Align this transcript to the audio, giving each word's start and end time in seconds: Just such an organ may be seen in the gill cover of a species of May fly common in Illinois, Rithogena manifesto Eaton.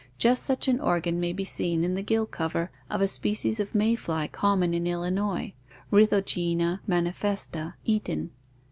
Just 0.17 0.41
such 0.47 0.67
an 0.67 0.79
organ 0.79 1.19
may 1.19 1.31
be 1.31 1.43
seen 1.43 1.83
in 1.83 1.93
the 1.93 2.01
gill 2.01 2.25
cover 2.25 2.71
of 2.89 3.01
a 3.01 3.07
species 3.07 3.59
of 3.59 3.75
May 3.75 3.93
fly 3.93 4.25
common 4.25 4.73
in 4.73 4.87
Illinois, 4.87 5.53
Rithogena 5.91 6.79
manifesto 6.87 7.73
Eaton. 7.85 8.31